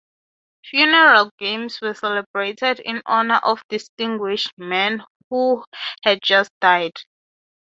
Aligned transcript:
Funeral 0.67 1.29
games 1.37 1.79
were 1.79 1.93
celebrated 1.93 2.79
in 2.79 3.03
honor 3.05 3.39
of 3.43 3.61
distinguished 3.69 4.51
men 4.57 5.03
who 5.29 5.63
had 6.03 6.19
just 6.23 6.49
died. 6.59 6.95